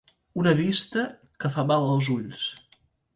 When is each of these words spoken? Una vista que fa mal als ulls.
Una 0.43 0.53
vista 0.59 1.03
que 1.45 1.51
fa 1.57 1.65
mal 1.73 1.85
als 1.91 2.09
ulls. 2.17 2.47